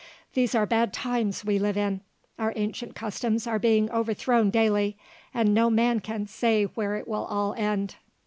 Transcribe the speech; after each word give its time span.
These 0.33 0.55
are 0.55 0.65
bad 0.65 0.93
times 0.93 1.45
we 1.45 1.59
live 1.59 1.77
in. 1.77 2.01
Our 2.39 2.53
ancient 2.55 2.95
customs 2.95 3.45
are 3.45 3.59
being 3.59 3.87
overthrown 3.91 4.49
daily, 4.49 4.97
and 5.31 5.53
no 5.53 5.69
man 5.69 5.99
can 5.99 6.25
say 6.25 6.63
where 6.63 6.95
it 6.95 7.07
will 7.07 7.25
all 7.25 7.53
end." 7.53 7.97